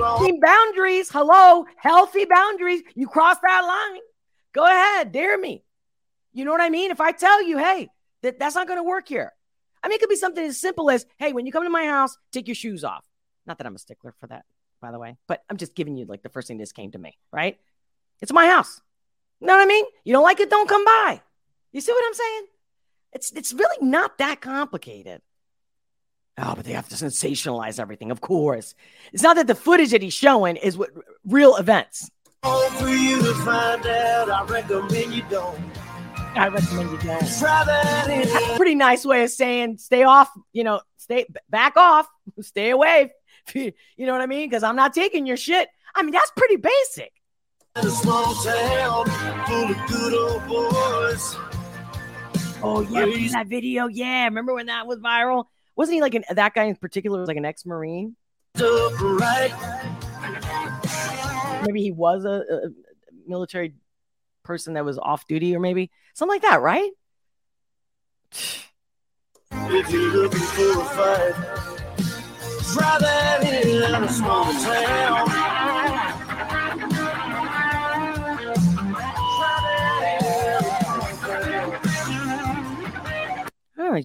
line, 0.00 0.40
boundaries. 0.40 1.10
Hello, 1.10 1.66
healthy 1.76 2.24
boundaries. 2.24 2.82
You 2.94 3.06
cross 3.06 3.36
that 3.42 3.60
line. 3.60 4.00
Go 4.52 4.64
ahead, 4.64 5.12
dare 5.12 5.38
me. 5.38 5.64
You 6.32 6.44
know 6.44 6.50
what 6.50 6.60
I 6.60 6.70
mean? 6.70 6.90
If 6.90 7.00
I 7.00 7.12
tell 7.12 7.42
you, 7.42 7.58
hey, 7.58 7.88
that, 8.22 8.38
that's 8.38 8.54
not 8.54 8.66
going 8.66 8.78
to 8.78 8.84
work 8.84 9.08
here. 9.08 9.32
I 9.82 9.88
mean, 9.88 9.96
it 9.96 10.00
could 10.00 10.08
be 10.08 10.16
something 10.16 10.44
as 10.44 10.58
simple 10.58 10.90
as, 10.90 11.06
hey, 11.18 11.32
when 11.32 11.46
you 11.46 11.52
come 11.52 11.64
to 11.64 11.70
my 11.70 11.86
house, 11.86 12.16
take 12.32 12.48
your 12.48 12.54
shoes 12.54 12.84
off. 12.84 13.04
Not 13.46 13.58
that 13.58 13.66
I'm 13.66 13.76
a 13.76 13.78
stickler 13.78 14.14
for 14.18 14.26
that, 14.28 14.44
by 14.80 14.90
the 14.90 14.98
way, 14.98 15.16
but 15.26 15.42
I'm 15.48 15.56
just 15.56 15.74
giving 15.74 15.96
you 15.96 16.06
like 16.06 16.22
the 16.22 16.28
first 16.28 16.48
thing 16.48 16.58
this 16.58 16.72
came 16.72 16.90
to 16.92 16.98
me, 16.98 17.16
right? 17.32 17.58
It's 18.20 18.32
my 18.32 18.46
house. 18.46 18.80
You 19.40 19.46
know 19.46 19.54
what 19.54 19.62
I 19.62 19.66
mean? 19.66 19.84
You 20.04 20.12
don't 20.12 20.24
like 20.24 20.40
it, 20.40 20.50
don't 20.50 20.68
come 20.68 20.84
by. 20.84 21.20
You 21.72 21.80
see 21.80 21.92
what 21.92 22.04
I'm 22.04 22.14
saying? 22.14 22.46
It's 23.12 23.32
it's 23.32 23.52
really 23.52 23.86
not 23.86 24.18
that 24.18 24.40
complicated. 24.40 25.22
Oh, 26.38 26.54
but 26.54 26.64
they 26.64 26.72
have 26.72 26.88
to 26.88 26.94
sensationalize 26.94 27.78
everything, 27.78 28.10
of 28.10 28.20
course. 28.20 28.74
It's 29.12 29.22
not 29.22 29.36
that 29.36 29.46
the 29.46 29.54
footage 29.54 29.90
that 29.90 30.02
he's 30.02 30.14
showing 30.14 30.56
is 30.56 30.76
what 30.76 30.90
real 31.26 31.56
events. 31.56 32.10
Oh, 32.42 32.70
for 32.78 32.88
you 32.88 33.20
to 33.22 33.34
find 33.44 33.84
out, 33.86 34.30
I 34.30 34.44
recommend 34.44 35.12
you 35.12 35.22
don't. 35.28 35.58
I 36.34 36.48
recommend 36.48 36.90
you 36.92 36.98
don't. 36.98 37.38
Try 37.38 37.64
that 37.64 38.08
in. 38.08 38.56
Pretty 38.56 38.74
nice 38.74 39.04
way 39.04 39.24
of 39.24 39.30
saying 39.30 39.78
stay 39.78 40.04
off, 40.04 40.30
you 40.52 40.64
know, 40.64 40.80
stay 40.96 41.26
back 41.50 41.76
off, 41.76 42.08
stay 42.40 42.70
away. 42.70 43.12
You 43.54 44.06
know 44.06 44.12
what 44.12 44.20
I 44.20 44.26
mean? 44.26 44.48
Because 44.48 44.62
I'm 44.62 44.76
not 44.76 44.94
taking 44.94 45.26
your 45.26 45.36
shit. 45.36 45.68
I 45.94 46.02
mean, 46.02 46.12
that's 46.12 46.30
pretty 46.36 46.56
basic. 46.56 47.12
A 47.76 47.88
small 47.88 48.34
town 48.34 49.06
full 49.46 49.70
of 49.70 49.76
good 49.88 50.14
old 50.14 50.46
boys. 50.48 51.36
Oh 52.62 52.86
yeah, 52.90 53.00
remember 53.00 53.28
that 53.32 53.46
video. 53.46 53.86
Yeah, 53.86 54.24
remember 54.24 54.54
when 54.54 54.66
that 54.66 54.86
was 54.86 54.98
viral? 54.98 55.44
Wasn't 55.76 55.94
he 55.94 56.00
like 56.00 56.14
an 56.14 56.24
that 56.30 56.54
guy 56.54 56.64
in 56.64 56.76
particular 56.76 57.18
was 57.18 57.28
like 57.28 57.36
an 57.36 57.44
ex-marine? 57.44 58.16
Upright. 58.56 59.52
Maybe 61.64 61.82
he 61.82 61.92
was 61.92 62.24
a, 62.24 62.42
a 62.50 62.68
military 63.26 63.74
person 64.42 64.74
that 64.74 64.84
was 64.84 64.98
off 64.98 65.26
duty, 65.26 65.54
or 65.54 65.60
maybe 65.60 65.90
something 66.14 66.34
like 66.34 66.42
that, 66.42 66.60
right? 66.60 66.90
If 69.52 69.90
you're 69.90 70.12
looking 70.12 70.40
for 70.40 70.80
a 70.80 70.84
fight, 70.84 71.69
that 72.76 73.42
in 73.42 74.02
a 74.04 74.08
small 74.08 74.44
town. 74.44 75.40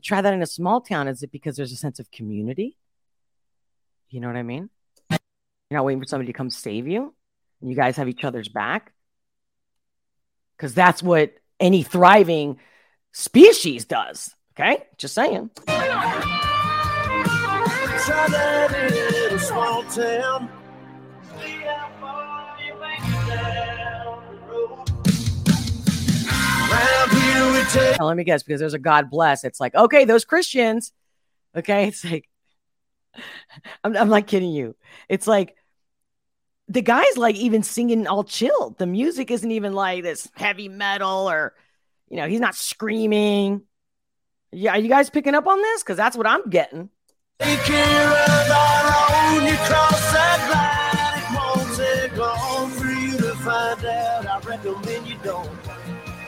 Try 0.05 0.21
that 0.21 0.33
in 0.33 0.41
a 0.41 0.45
small 0.45 0.81
town. 0.81 1.07
Is 1.07 1.23
it 1.23 1.31
because 1.31 1.55
there's 1.55 1.71
a 1.71 1.75
sense 1.75 1.99
of 1.99 2.11
community? 2.11 2.77
You 4.09 4.19
know 4.19 4.27
what 4.27 4.35
I 4.35 4.43
mean? 4.43 4.69
You're 5.09 5.19
not 5.79 5.85
waiting 5.85 6.01
for 6.01 6.07
somebody 6.07 6.31
to 6.31 6.37
come 6.37 6.49
save 6.49 6.87
you. 6.87 7.13
And 7.61 7.69
you 7.69 7.75
guys 7.75 7.97
have 7.97 8.07
each 8.07 8.23
other's 8.23 8.49
back. 8.49 8.93
Because 10.55 10.73
that's 10.73 11.01
what 11.01 11.33
any 11.59 11.81
thriving 11.81 12.59
species 13.13 13.85
does. 13.85 14.35
Okay? 14.53 14.83
Just 14.97 15.15
saying. 15.15 15.49
In 18.07 18.11
a 18.11 19.39
small 19.39 19.81
town. 19.83 20.47
Let 27.99 28.15
me 28.15 28.23
guess, 28.23 28.43
because 28.43 28.59
there's 28.59 28.75
a 28.75 28.79
God 28.79 29.09
bless. 29.09 29.43
It's 29.43 29.59
like, 29.59 29.73
okay, 29.73 30.05
those 30.05 30.23
Christians. 30.23 30.91
Okay. 31.55 31.87
It's 31.87 32.05
like, 32.05 32.29
I'm, 33.83 33.97
I'm 33.97 34.09
not 34.09 34.27
kidding 34.27 34.51
you. 34.51 34.75
It's 35.09 35.25
like, 35.25 35.55
the 36.67 36.83
guy's 36.83 37.17
like 37.17 37.35
even 37.37 37.63
singing 37.63 38.05
all 38.05 38.23
chilled. 38.23 38.77
The 38.77 38.85
music 38.85 39.31
isn't 39.31 39.49
even 39.49 39.73
like 39.73 40.03
this 40.03 40.29
heavy 40.35 40.67
metal 40.67 41.27
or, 41.27 41.55
you 42.09 42.17
know, 42.17 42.27
he's 42.27 42.39
not 42.39 42.53
screaming. 42.53 43.63
Yeah, 44.51 44.73
are 44.73 44.79
you 44.79 44.89
guys 44.89 45.09
picking 45.09 45.33
up 45.33 45.47
on 45.47 45.59
this? 45.59 45.81
Because 45.81 45.97
that's 45.97 46.15
what 46.15 46.27
I'm 46.27 46.51
getting. 46.51 46.91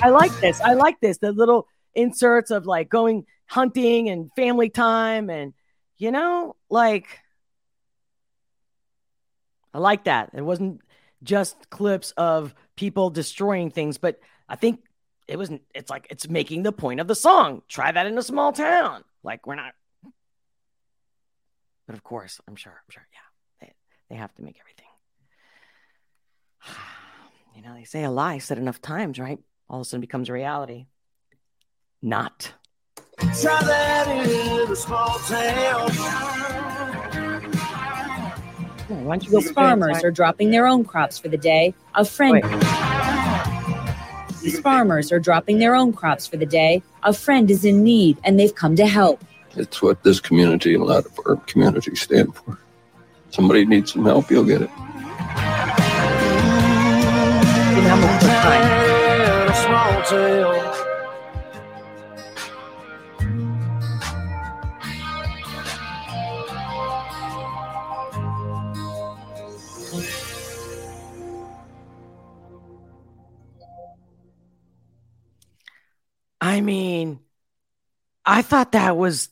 I 0.02 0.10
like 0.10 0.38
this. 0.40 0.62
I 0.62 0.74
like 0.74 1.00
this. 1.00 1.18
The 1.18 1.32
little 1.32 1.68
inserts 1.96 2.52
of 2.52 2.66
like 2.66 2.90
going 2.90 3.26
hunting 3.46 4.10
and 4.10 4.32
family 4.36 4.70
time 4.70 5.30
and 5.30 5.54
you 5.98 6.12
know, 6.12 6.56
like 6.70 7.20
I 9.74 9.80
like 9.80 10.04
that. 10.06 10.32
It 10.34 10.42
wasn't 10.42 10.82
just 11.24 11.70
clips 11.70 12.12
of 12.12 12.54
people 12.76 13.10
destroying 13.10 13.72
things, 13.72 13.98
but 13.98 14.20
I 14.48 14.56
think 14.56 14.82
it 15.28 15.38
wasn't 15.38 15.62
it's 15.74 15.90
like 15.90 16.08
it's 16.10 16.28
making 16.28 16.64
the 16.64 16.72
point 16.72 17.00
of 17.00 17.08
the 17.08 17.16
song. 17.16 17.62
Try 17.68 17.92
that 17.92 18.06
in 18.06 18.18
a 18.18 18.24
small 18.24 18.52
town. 18.52 19.04
Like 19.24 19.48
we're 19.48 19.56
not 19.56 19.74
But 21.88 21.96
of 21.96 22.03
course, 22.03 22.39
I'm 22.48 22.56
sure, 22.56 22.74
I'm 22.74 22.91
sure, 22.91 23.08
yeah. 23.13 23.20
They 23.62 23.74
they 24.10 24.15
have 24.15 24.34
to 24.36 24.44
make 24.44 24.60
everything. 24.60 24.86
You 27.56 27.63
know, 27.63 27.74
they 27.74 27.86
say 27.86 28.03
a 28.03 28.12
lie 28.12 28.38
said 28.38 28.60
enough 28.60 28.84
times, 28.84 29.17
right? 29.17 29.39
All 29.67 29.79
of 29.79 29.82
a 29.82 29.89
sudden 29.89 30.01
becomes 30.01 30.29
a 30.29 30.34
reality. 30.34 30.86
Not. 32.03 32.53
Try 33.17 33.60
that 33.63 34.08
in 34.08 34.72
a 34.72 34.75
small 34.75 35.17
town. 35.17 35.89
Yeah, 38.89 39.01
why 39.01 39.17
don't 39.17 39.25
you 39.25 39.32
go 39.32 39.39
These 39.39 39.51
farmers 39.53 40.03
are 40.03 40.12
dropping 40.12 40.51
their 40.51 40.67
own 40.67 40.86
crops 40.86 41.17
for 41.17 41.29
the 41.29 41.38
day. 41.38 41.74
A 41.96 42.06
friend. 42.06 42.34
Wait. 42.34 42.44
These 44.44 44.60
farmers 44.60 45.12
are 45.12 45.20
dropping 45.20 45.58
their 45.58 45.74
own 45.74 45.94
crops 45.94 46.27
for 46.27 46.38
the 46.38 46.46
day. 46.46 46.84
A 47.01 47.12
friend 47.12 47.50
is 47.50 47.65
in 47.65 47.84
need 47.84 48.20
and 48.24 48.39
they've 48.39 48.53
come 48.53 48.75
to 48.75 48.86
help. 48.86 49.24
It's 49.56 49.82
what 49.82 50.04
this 50.04 50.20
community 50.20 50.74
and 50.74 50.84
a 50.84 50.86
lot 50.86 51.06
of 51.06 51.20
our 51.25 51.38
communities 51.48 52.01
stand 52.01 52.36
for. 52.36 52.60
Somebody 53.32 53.66
needs 53.66 53.94
some 53.94 54.06
help, 54.06 54.30
you'll 54.30 54.44
get 54.44 54.62
it. 54.62 54.70
I 76.39 76.62
mean, 76.62 77.20
I 78.25 78.42
thought 78.42 78.72
that 78.72 78.96
was 78.96 79.30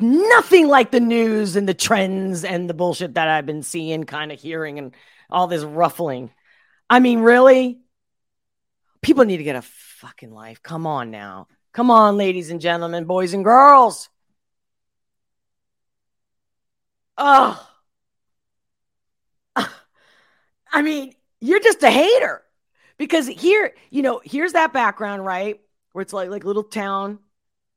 nothing 0.00 0.68
like 0.68 0.90
the 0.90 1.00
news 1.00 1.56
and 1.56 1.68
the 1.68 1.74
trends 1.74 2.44
and 2.44 2.68
the 2.68 2.74
bullshit 2.74 3.14
that 3.14 3.28
I've 3.28 3.46
been 3.46 3.62
seeing, 3.62 4.04
kind 4.04 4.32
of 4.32 4.40
hearing, 4.40 4.78
and 4.78 4.94
all 5.30 5.46
this 5.46 5.64
ruffling. 5.64 6.30
I 6.88 7.00
mean, 7.00 7.20
really? 7.20 7.80
People 9.02 9.24
need 9.24 9.38
to 9.38 9.44
get 9.44 9.56
a 9.56 9.62
fucking 9.62 10.32
life. 10.32 10.62
Come 10.62 10.86
on 10.86 11.10
now. 11.10 11.48
Come 11.72 11.90
on, 11.90 12.16
ladies 12.16 12.50
and 12.50 12.60
gentlemen, 12.60 13.04
boys 13.04 13.34
and 13.34 13.44
girls. 13.44 14.08
Oh. 17.16 17.64
I 20.72 20.82
mean, 20.82 21.14
you're 21.40 21.60
just 21.60 21.82
a 21.82 21.90
hater. 21.90 22.42
Because 22.98 23.26
here, 23.28 23.74
you 23.90 24.02
know, 24.02 24.20
here's 24.24 24.54
that 24.54 24.72
background, 24.72 25.24
right? 25.24 25.60
Where 25.92 26.02
it's 26.02 26.12
like 26.12 26.30
like 26.30 26.44
little 26.44 26.64
town, 26.64 27.20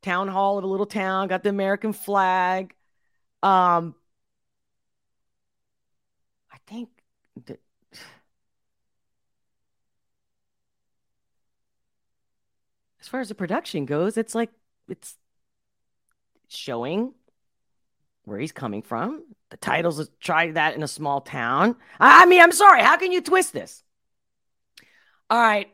town 0.01 0.27
hall 0.27 0.57
of 0.57 0.63
a 0.63 0.67
little 0.67 0.85
town, 0.85 1.27
got 1.27 1.43
the 1.43 1.49
American 1.49 1.93
flag. 1.93 2.73
Um 3.43 3.95
I 6.51 6.57
think 6.67 6.89
that 7.45 7.59
as 12.99 13.07
far 13.07 13.19
as 13.19 13.29
the 13.29 13.35
production 13.35 13.85
goes, 13.85 14.17
it's 14.17 14.35
like 14.35 14.51
it's 14.87 15.17
showing 16.47 17.13
where 18.25 18.39
he's 18.39 18.51
coming 18.51 18.81
from. 18.81 19.23
The 19.49 19.57
titles 19.57 20.09
try 20.19 20.51
that 20.51 20.75
in 20.75 20.83
a 20.83 20.87
small 20.87 21.21
town. 21.21 21.75
I 21.99 22.25
mean, 22.25 22.41
I'm 22.41 22.51
sorry. 22.51 22.81
How 22.81 22.97
can 22.97 23.11
you 23.11 23.21
twist 23.21 23.53
this? 23.53 23.83
All 25.29 25.39
right. 25.41 25.69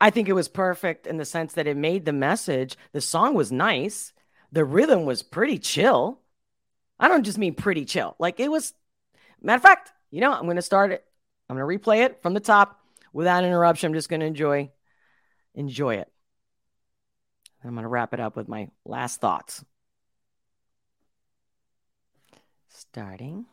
I 0.00 0.10
think 0.10 0.28
it 0.28 0.34
was 0.34 0.48
perfect 0.48 1.06
in 1.06 1.18
the 1.18 1.24
sense 1.24 1.52
that 1.54 1.66
it 1.66 1.76
made 1.76 2.04
the 2.04 2.12
message. 2.12 2.76
The 2.92 3.00
song 3.00 3.34
was 3.34 3.52
nice. 3.52 4.12
The 4.52 4.64
rhythm 4.64 5.04
was 5.04 5.22
pretty 5.22 5.58
chill. 5.58 6.20
I 6.98 7.08
don't 7.08 7.24
just 7.24 7.38
mean 7.38 7.54
pretty 7.54 7.84
chill. 7.84 8.16
Like 8.18 8.40
it 8.40 8.50
was, 8.50 8.72
matter 9.42 9.56
of 9.56 9.62
fact, 9.62 9.92
you 10.10 10.20
know, 10.20 10.32
I'm 10.32 10.44
going 10.44 10.56
to 10.56 10.62
start 10.62 10.92
it. 10.92 11.04
I'm 11.48 11.56
going 11.56 11.78
to 11.78 11.84
replay 11.84 12.04
it 12.04 12.22
from 12.22 12.34
the 12.34 12.40
top 12.40 12.80
without 13.12 13.44
interruption. 13.44 13.88
I'm 13.88 13.94
just 13.94 14.08
going 14.08 14.20
to 14.20 14.26
enjoy, 14.26 14.70
enjoy 15.54 15.96
it. 15.96 16.10
I'm 17.62 17.72
going 17.72 17.82
to 17.82 17.88
wrap 17.88 18.14
it 18.14 18.20
up 18.20 18.36
with 18.36 18.48
my 18.48 18.70
last 18.86 19.20
thoughts. 19.20 19.64
starting 22.80 23.44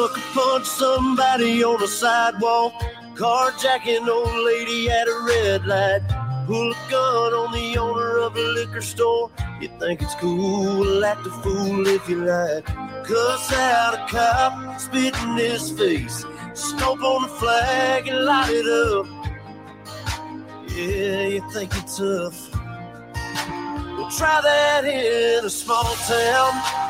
Sucker 0.00 0.20
punch 0.32 0.64
somebody 0.64 1.62
on 1.62 1.78
the 1.78 1.86
sidewalk. 1.86 2.72
Carjacking 3.16 4.08
old 4.08 4.46
lady 4.46 4.88
at 4.88 5.06
a 5.06 5.24
red 5.26 5.66
light. 5.66 6.00
Pull 6.46 6.72
a 6.72 6.90
gun 6.90 7.34
on 7.34 7.52
the 7.52 7.76
owner 7.76 8.16
of 8.20 8.34
a 8.34 8.40
liquor 8.40 8.80
store. 8.80 9.30
You 9.60 9.68
think 9.78 10.00
it's 10.00 10.14
cool, 10.14 11.04
act 11.04 11.26
a 11.26 11.30
fool 11.42 11.86
if 11.86 12.08
you 12.08 12.24
like. 12.24 12.64
Cuss 13.04 13.52
out 13.52 13.92
a 13.92 14.06
cop, 14.10 14.80
spit 14.80 15.14
in 15.20 15.36
his 15.36 15.70
face. 15.70 16.24
Stomp 16.54 17.02
on 17.02 17.20
the 17.24 17.28
flag 17.28 18.08
and 18.08 18.24
light 18.24 18.54
it 18.54 18.66
up. 18.66 19.06
Yeah, 20.70 21.26
you 21.26 21.50
think 21.52 21.74
you're 21.74 22.30
tough. 22.30 22.50
Well, 22.54 24.10
try 24.10 24.40
that 24.40 24.86
in 24.86 25.44
a 25.44 25.50
small 25.50 25.94
town. 26.08 26.89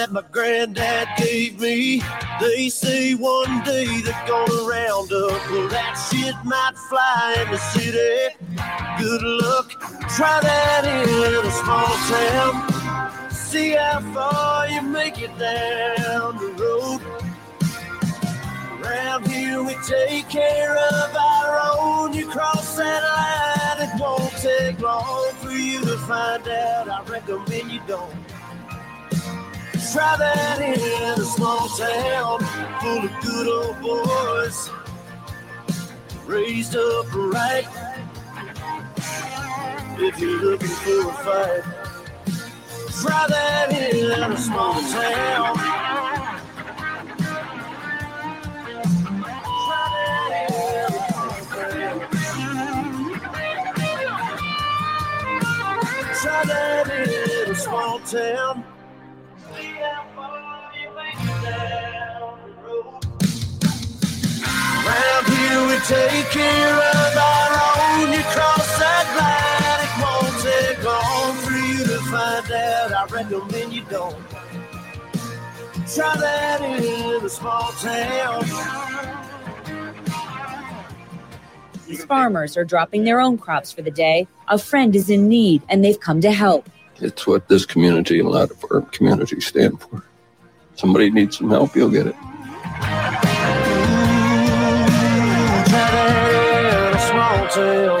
That 0.00 0.12
my 0.12 0.22
granddad 0.32 1.06
gave 1.18 1.60
me. 1.60 2.02
They 2.40 2.70
say 2.70 3.12
one 3.14 3.62
day 3.64 4.00
they're 4.00 4.26
gonna 4.26 4.62
round 4.66 5.12
up. 5.12 5.50
Well, 5.50 5.68
that 5.68 5.94
shit 6.08 6.34
might 6.42 6.72
fly 6.88 7.36
in 7.42 7.50
the 7.50 7.58
city. 7.58 8.34
Good 8.98 9.22
luck, 9.22 9.68
try 10.16 10.40
that 10.40 10.84
in 10.86 11.46
a 11.46 11.50
small 11.50 11.92
town. 12.16 13.30
See 13.30 13.72
how 13.72 14.00
far 14.14 14.68
you 14.68 14.80
make 14.80 15.20
it 15.20 15.36
down 15.38 16.38
the 16.38 16.50
road. 16.62 17.00
Around 18.80 19.28
here 19.28 19.62
we 19.62 19.74
take 19.86 20.30
care 20.30 20.78
of 20.78 21.14
our 21.14 21.60
own. 21.74 22.14
You 22.14 22.26
cross 22.26 22.74
that 22.78 23.02
line, 23.04 23.86
it 23.86 24.00
won't 24.00 24.32
take 24.38 24.80
long 24.80 25.34
for 25.42 25.50
you 25.50 25.80
to 25.84 25.98
find 25.98 26.48
out. 26.48 26.88
I 26.88 27.02
recommend 27.04 27.70
you 27.70 27.80
don't. 27.86 28.29
That 29.92 30.60
in 30.60 31.20
a 31.20 31.24
small 31.24 31.68
town 31.68 32.38
full 32.80 33.04
of 33.04 33.20
good 33.22 33.48
old 33.48 33.80
boys, 33.80 34.70
raised 36.26 36.76
up 36.76 37.12
right. 37.12 37.66
If 39.98 40.20
you're 40.20 40.42
looking 40.42 40.68
for 40.68 41.08
a 41.08 41.12
fight, 41.12 41.64
that 43.30 43.72
in 43.72 44.32
a 44.32 44.36
small 44.36 44.74
town. 44.74 45.56
Try 56.22 56.42
that 56.44 56.90
in 57.44 57.50
a 57.50 57.54
small 57.56 57.98
town. 58.00 58.64
Take 65.84 66.30
care 66.30 66.74
of 66.74 67.16
our 67.16 67.50
own. 67.52 68.12
You 68.12 68.22
cross 68.34 68.78
that 68.78 69.06
line, 69.16 69.80
it 69.86 69.94
won't 70.02 70.36
take 70.42 70.84
long 70.84 71.34
for 71.36 71.52
you 71.52 71.84
to 71.84 71.98
find 72.10 72.52
out. 72.52 72.92
I 72.92 73.04
recommend 73.12 73.72
you 73.72 73.84
don't. 73.84 74.16
Try 75.94 76.16
that 76.16 76.60
in 76.60 77.24
a 77.24 77.28
small 77.28 77.72
town. 77.72 78.44
These 81.86 82.04
farmers 82.04 82.56
are 82.56 82.64
dropping 82.64 83.02
their 83.02 83.20
own 83.20 83.36
crops 83.36 83.72
for 83.72 83.82
the 83.82 83.90
day. 83.90 84.28
A 84.46 84.58
friend 84.58 84.94
is 84.94 85.10
in 85.10 85.28
need 85.28 85.62
and 85.68 85.84
they've 85.84 85.98
come 85.98 86.20
to 86.20 86.30
help. 86.30 86.70
It's 87.00 87.26
what 87.26 87.48
this 87.48 87.66
community 87.66 88.20
and 88.20 88.28
a 88.28 88.30
lot 88.30 88.50
of 88.52 88.64
our 88.70 88.82
communities 88.82 89.46
stand 89.46 89.80
for. 89.80 90.04
Somebody 90.76 91.10
needs 91.10 91.38
some 91.38 91.50
help, 91.50 91.74
you'll 91.74 91.90
get 91.90 92.06
it. 92.06 92.14
Small. 97.60 97.98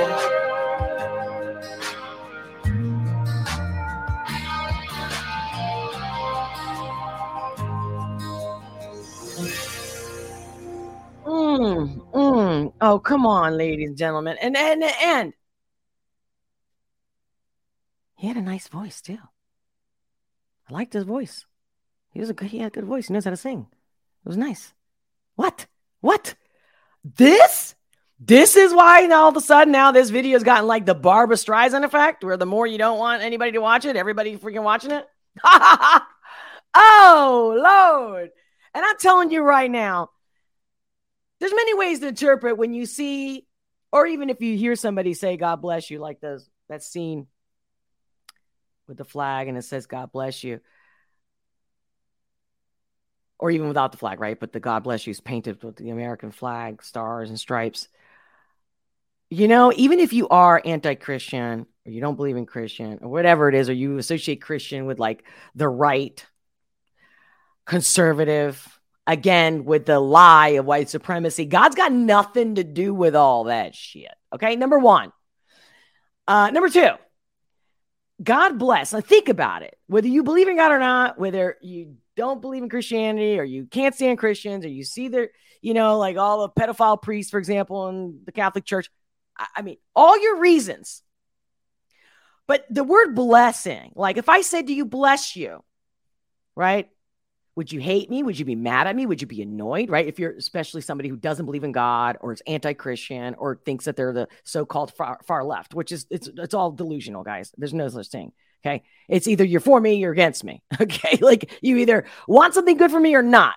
Mm, 11.26 12.10
mm. 12.12 12.72
Oh, 12.80 12.98
come 12.98 13.26
on, 13.26 13.56
ladies 13.56 13.88
and 13.88 13.96
gentlemen. 13.96 14.36
And 14.40 14.56
and 14.56 14.82
and 14.82 15.32
he 18.16 18.26
had 18.26 18.36
a 18.36 18.42
nice 18.42 18.68
voice 18.68 19.00
too. 19.00 19.18
I 20.68 20.72
liked 20.72 20.92
his 20.92 21.04
voice. 21.04 21.46
He 22.12 22.20
was 22.20 22.30
a 22.30 22.34
good, 22.34 22.48
he 22.48 22.58
had 22.58 22.68
a 22.68 22.70
good 22.70 22.84
voice. 22.84 23.08
He 23.08 23.14
knows 23.14 23.24
how 23.24 23.30
to 23.30 23.36
sing. 23.36 23.66
It 23.70 24.28
was 24.28 24.36
nice. 24.36 24.74
What? 25.36 25.66
What? 26.00 26.34
This? 27.04 27.74
This 28.22 28.54
is 28.54 28.74
why 28.74 29.08
all 29.08 29.30
of 29.30 29.36
a 29.36 29.40
sudden 29.40 29.72
now 29.72 29.92
this 29.92 30.10
video 30.10 30.34
has 30.34 30.44
gotten 30.44 30.66
like 30.66 30.84
the 30.84 30.94
Barbra 30.94 31.36
Streisand 31.36 31.84
effect, 31.84 32.22
where 32.22 32.36
the 32.36 32.44
more 32.44 32.66
you 32.66 32.76
don't 32.76 32.98
want 32.98 33.22
anybody 33.22 33.52
to 33.52 33.62
watch 33.62 33.86
it, 33.86 33.96
everybody 33.96 34.36
freaking 34.36 34.62
watching 34.62 34.90
it. 34.90 35.08
oh 36.74 37.56
Lord! 37.56 38.30
And 38.74 38.84
I'm 38.84 38.98
telling 38.98 39.30
you 39.30 39.40
right 39.40 39.70
now, 39.70 40.10
there's 41.38 41.54
many 41.54 41.72
ways 41.72 42.00
to 42.00 42.08
interpret 42.08 42.58
when 42.58 42.74
you 42.74 42.84
see, 42.84 43.46
or 43.90 44.06
even 44.06 44.28
if 44.28 44.42
you 44.42 44.54
hear 44.54 44.76
somebody 44.76 45.14
say 45.14 45.38
"God 45.38 45.62
bless 45.62 45.90
you," 45.90 45.98
like 45.98 46.20
those 46.20 46.46
that 46.68 46.82
scene 46.82 47.26
with 48.86 48.98
the 48.98 49.04
flag 49.06 49.48
and 49.48 49.56
it 49.56 49.62
says 49.62 49.86
"God 49.86 50.12
bless 50.12 50.44
you," 50.44 50.60
or 53.38 53.50
even 53.50 53.68
without 53.68 53.92
the 53.92 53.98
flag, 53.98 54.20
right? 54.20 54.38
But 54.38 54.52
the 54.52 54.60
"God 54.60 54.82
bless 54.82 55.06
you" 55.06 55.12
is 55.12 55.20
painted 55.20 55.64
with 55.64 55.76
the 55.76 55.88
American 55.88 56.32
flag, 56.32 56.82
stars 56.82 57.30
and 57.30 57.40
stripes. 57.40 57.88
You 59.32 59.46
know, 59.46 59.72
even 59.76 60.00
if 60.00 60.12
you 60.12 60.28
are 60.28 60.60
anti-Christian 60.64 61.66
or 61.86 61.92
you 61.92 62.00
don't 62.00 62.16
believe 62.16 62.36
in 62.36 62.46
Christian 62.46 62.98
or 63.00 63.08
whatever 63.08 63.48
it 63.48 63.54
is, 63.54 63.70
or 63.70 63.72
you 63.72 63.96
associate 63.96 64.42
Christian 64.42 64.86
with 64.86 64.98
like 64.98 65.24
the 65.54 65.68
right, 65.68 66.26
conservative, 67.64 68.80
again 69.06 69.64
with 69.64 69.86
the 69.86 70.00
lie 70.00 70.50
of 70.50 70.66
white 70.66 70.88
supremacy. 70.88 71.44
God's 71.44 71.76
got 71.76 71.92
nothing 71.92 72.56
to 72.56 72.64
do 72.64 72.92
with 72.92 73.14
all 73.14 73.44
that 73.44 73.74
shit. 73.74 74.12
Okay, 74.32 74.56
number 74.56 74.78
one. 74.78 75.12
Uh, 76.26 76.50
number 76.50 76.68
two, 76.68 76.90
God 78.22 78.58
bless. 78.58 78.92
Now 78.92 79.00
think 79.00 79.28
about 79.28 79.62
it. 79.62 79.76
Whether 79.86 80.08
you 80.08 80.22
believe 80.22 80.48
in 80.48 80.56
God 80.56 80.72
or 80.72 80.78
not, 80.78 81.18
whether 81.18 81.56
you 81.60 81.96
don't 82.16 82.40
believe 82.40 82.62
in 82.62 82.68
Christianity 82.68 83.38
or 83.38 83.44
you 83.44 83.66
can't 83.66 83.94
stand 83.94 84.18
Christians 84.18 84.64
or 84.64 84.68
you 84.68 84.84
see 84.84 85.08
their, 85.08 85.30
you 85.62 85.74
know, 85.74 85.98
like 85.98 86.16
all 86.16 86.42
the 86.42 86.60
pedophile 86.60 87.00
priests, 87.00 87.30
for 87.30 87.38
example, 87.38 87.88
in 87.88 88.20
the 88.24 88.32
Catholic 88.32 88.64
Church. 88.64 88.90
I, 89.36 89.62
mean, 89.62 89.76
all 89.94 90.20
your 90.20 90.38
reasons. 90.38 91.02
But 92.46 92.66
the 92.68 92.84
word 92.84 93.14
blessing, 93.14 93.92
like 93.94 94.16
if 94.16 94.28
I 94.28 94.40
said 94.40 94.66
to 94.66 94.74
you, 94.74 94.84
bless 94.84 95.36
you, 95.36 95.62
right? 96.56 96.88
Would 97.56 97.72
you 97.72 97.80
hate 97.80 98.08
me? 98.08 98.22
Would 98.22 98.38
you 98.38 98.44
be 98.44 98.54
mad 98.54 98.86
at 98.86 98.96
me? 98.96 99.06
Would 99.06 99.20
you 99.20 99.26
be 99.26 99.42
annoyed? 99.42 99.90
Right? 99.90 100.06
If 100.06 100.18
you're 100.18 100.32
especially 100.32 100.80
somebody 100.80 101.08
who 101.08 101.16
doesn't 101.16 101.46
believe 101.46 101.64
in 101.64 101.72
God 101.72 102.16
or 102.20 102.32
is 102.32 102.42
anti-Christian 102.46 103.34
or 103.34 103.56
thinks 103.56 103.84
that 103.84 103.96
they're 103.96 104.12
the 104.12 104.28
so-called 104.44 104.92
far, 104.94 105.20
far 105.26 105.44
left, 105.44 105.74
which 105.74 105.92
is 105.92 106.06
it's 106.10 106.28
it's 106.36 106.54
all 106.54 106.72
delusional, 106.72 107.22
guys. 107.22 107.52
There's 107.56 107.74
no 107.74 107.88
such 107.88 108.08
thing. 108.08 108.32
Okay. 108.64 108.82
It's 109.08 109.26
either 109.26 109.44
you're 109.44 109.60
for 109.60 109.80
me, 109.80 109.94
you're 109.94 110.12
against 110.12 110.44
me. 110.44 110.62
Okay. 110.80 111.18
Like 111.20 111.52
you 111.60 111.76
either 111.78 112.04
want 112.26 112.54
something 112.54 112.76
good 112.76 112.90
for 112.90 113.00
me 113.00 113.14
or 113.14 113.22
not. 113.22 113.54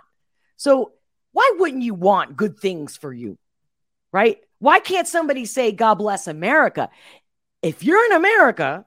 So 0.58 0.92
why 1.32 1.54
wouldn't 1.58 1.84
you 1.84 1.94
want 1.94 2.36
good 2.36 2.60
things 2.60 2.98
for 2.98 3.14
you? 3.14 3.38
Right? 4.12 4.40
Why 4.63 4.80
can't 4.80 5.10
somebody 5.10 5.43
say, 5.43 5.73
God 5.73 5.95
bless 5.95 6.26
America? 6.26 6.89
If 7.62 7.84
you're 7.84 8.06
in 8.06 8.13
America, 8.13 8.86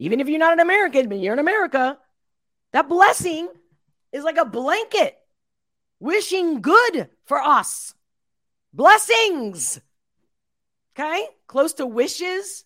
even 0.00 0.18
if 0.18 0.28
you're 0.28 0.40
not 0.40 0.52
an 0.52 0.58
American, 0.58 1.08
but 1.08 1.20
you're 1.20 1.32
in 1.32 1.38
America, 1.38 1.96
that 2.72 2.88
blessing 2.88 3.48
is 4.10 4.24
like 4.24 4.36
a 4.36 4.44
blanket 4.44 5.16
wishing 6.00 6.60
good 6.60 7.08
for 7.26 7.40
us. 7.40 7.94
Blessings. 8.72 9.80
Okay? 10.98 11.28
Close 11.46 11.74
to 11.74 11.86
wishes. 11.86 12.64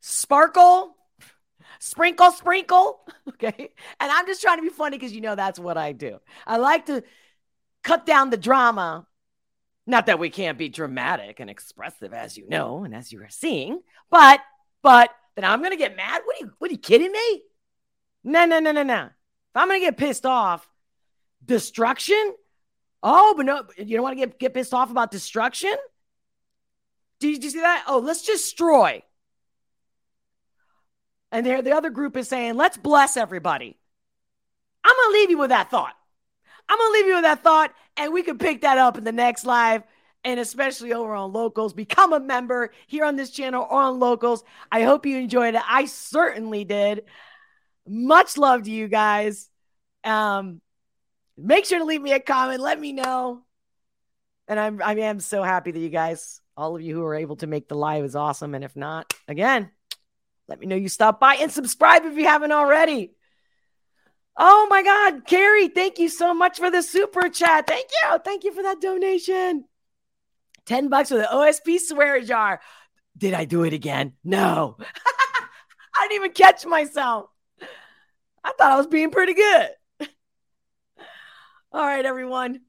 Sparkle. 0.00 0.98
Sprinkle, 1.78 2.32
sprinkle. 2.32 3.00
Okay? 3.28 3.70
And 4.00 4.12
I'm 4.12 4.26
just 4.26 4.42
trying 4.42 4.58
to 4.58 4.62
be 4.62 4.68
funny 4.68 4.98
because 4.98 5.12
you 5.12 5.22
know 5.22 5.34
that's 5.34 5.58
what 5.58 5.78
I 5.78 5.92
do. 5.92 6.20
I 6.46 6.58
like 6.58 6.86
to 6.86 7.04
cut 7.82 8.04
down 8.04 8.28
the 8.28 8.36
drama. 8.36 9.06
Not 9.86 10.06
that 10.06 10.18
we 10.18 10.30
can't 10.30 10.58
be 10.58 10.68
dramatic 10.68 11.38
and 11.40 11.48
expressive, 11.48 12.12
as 12.12 12.36
you 12.36 12.48
know, 12.48 12.84
and 12.84 12.94
as 12.94 13.12
you 13.12 13.22
are 13.22 13.28
seeing, 13.28 13.80
but, 14.10 14.40
but, 14.82 15.10
then 15.36 15.44
I'm 15.44 15.62
gonna 15.62 15.76
get 15.76 15.96
mad. 15.96 16.22
What 16.24 16.36
are 16.36 16.46
you, 16.46 16.52
what 16.58 16.70
are 16.70 16.72
you 16.72 16.78
kidding 16.78 17.12
me? 17.12 17.42
No, 18.24 18.46
no, 18.46 18.58
no, 18.58 18.72
no, 18.72 18.82
no. 18.82 19.04
If 19.04 19.10
I'm 19.54 19.68
gonna 19.68 19.80
get 19.80 19.96
pissed 19.96 20.26
off, 20.26 20.68
destruction. 21.44 22.34
Oh, 23.02 23.34
but 23.36 23.46
no, 23.46 23.62
you 23.76 23.96
don't 23.96 24.02
want 24.02 24.18
to 24.18 24.26
get, 24.26 24.38
get 24.38 24.54
pissed 24.54 24.74
off 24.74 24.90
about 24.90 25.10
destruction? 25.10 25.74
Did 27.20 27.42
you 27.42 27.50
see 27.50 27.60
that? 27.60 27.84
Oh, 27.86 27.98
let's 27.98 28.22
destroy. 28.22 29.02
And 31.32 31.44
there, 31.44 31.62
the 31.62 31.72
other 31.72 31.90
group 31.90 32.16
is 32.16 32.28
saying, 32.28 32.56
let's 32.56 32.76
bless 32.76 33.16
everybody. 33.16 33.76
I'm 34.84 34.94
going 34.94 35.12
to 35.12 35.18
leave 35.20 35.30
you 35.30 35.38
with 35.38 35.50
that 35.50 35.70
thought. 35.70 35.94
I'm 36.68 36.78
going 36.78 36.92
to 36.92 36.98
leave 36.98 37.06
you 37.06 37.14
with 37.14 37.24
that 37.24 37.42
thought, 37.42 37.72
and 37.96 38.12
we 38.12 38.22
can 38.22 38.38
pick 38.38 38.62
that 38.62 38.78
up 38.78 38.98
in 38.98 39.04
the 39.04 39.12
next 39.12 39.44
live, 39.44 39.82
and 40.24 40.40
especially 40.40 40.92
over 40.92 41.14
on 41.14 41.32
Locals. 41.32 41.72
Become 41.72 42.12
a 42.12 42.20
member 42.20 42.72
here 42.86 43.04
on 43.04 43.16
this 43.16 43.30
channel 43.30 43.66
or 43.68 43.80
on 43.80 43.98
Locals. 43.98 44.44
I 44.70 44.82
hope 44.82 45.06
you 45.06 45.18
enjoyed 45.18 45.54
it. 45.54 45.62
I 45.66 45.86
certainly 45.86 46.64
did. 46.64 47.04
Much 47.86 48.36
love 48.36 48.64
to 48.64 48.70
you 48.70 48.88
guys. 48.88 49.48
Um, 50.04 50.60
make 51.36 51.64
sure 51.64 51.78
to 51.78 51.84
leave 51.84 52.02
me 52.02 52.12
a 52.12 52.20
comment. 52.20 52.60
Let 52.60 52.80
me 52.80 52.92
know. 52.92 53.42
And 54.48 54.60
I'm 54.60 54.82
I 54.82 54.94
am 54.94 55.20
so 55.20 55.42
happy 55.42 55.72
that 55.72 55.78
you 55.78 55.88
guys, 55.88 56.40
all 56.56 56.76
of 56.76 56.82
you 56.82 56.94
who 56.94 57.04
are 57.04 57.14
able 57.14 57.36
to 57.36 57.46
make 57.46 57.68
the 57.68 57.74
live 57.74 58.04
is 58.04 58.16
awesome. 58.16 58.54
And 58.54 58.64
if 58.64 58.76
not, 58.76 59.12
again, 59.26 59.70
let 60.48 60.60
me 60.60 60.66
know 60.66 60.76
you 60.76 60.88
stop 60.88 61.18
by 61.18 61.36
and 61.36 61.50
subscribe 61.50 62.04
if 62.04 62.16
you 62.16 62.26
haven't 62.26 62.52
already. 62.52 63.12
Oh 64.38 64.66
my 64.68 64.82
God, 64.82 65.26
Carrie, 65.26 65.68
thank 65.68 65.98
you 65.98 66.08
so 66.08 66.34
much 66.34 66.58
for 66.58 66.70
the 66.70 66.82
super 66.82 67.28
chat. 67.28 67.66
Thank 67.66 67.88
you. 68.02 68.18
Thank 68.24 68.44
you 68.44 68.52
for 68.52 68.62
that 68.62 68.80
donation. 68.80 69.64
10 70.66 70.88
bucks 70.88 71.08
for 71.08 71.16
the 71.16 71.28
OSP 71.32 71.78
swear 71.78 72.20
jar. 72.20 72.60
Did 73.16 73.32
I 73.32 73.46
do 73.46 73.62
it 73.62 73.72
again? 73.72 74.12
No. 74.22 74.76
I 75.98 76.08
didn't 76.08 76.16
even 76.16 76.32
catch 76.32 76.66
myself. 76.66 77.30
I 78.44 78.52
thought 78.58 78.72
I 78.72 78.76
was 78.76 78.86
being 78.86 79.10
pretty 79.10 79.34
good. 79.34 79.70
All 81.72 81.84
right, 81.84 82.04
everyone. 82.04 82.60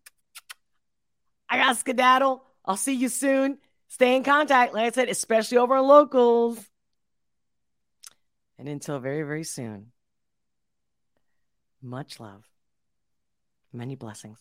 I 1.50 1.58
got 1.58 1.78
skedaddle. 1.78 2.44
I'll 2.66 2.78
see 2.78 2.94
you 2.94 3.10
soon. 3.10 3.58
Stay 3.90 4.16
in 4.16 4.24
contact, 4.24 4.74
like 4.74 4.86
I 4.86 4.92
said, 4.92 5.10
especially 5.10 5.58
over 5.58 5.80
locals. 5.82 6.60
And 8.58 8.68
until 8.68 9.00
very, 9.00 9.24
very 9.24 9.44
soon, 9.44 9.92
much 11.88 12.20
love, 12.20 12.44
many 13.72 13.96
blessings, 13.96 14.40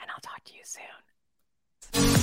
and 0.00 0.10
I'll 0.10 0.20
talk 0.20 0.42
to 0.44 0.54
you 0.54 0.62
soon. 0.64 2.19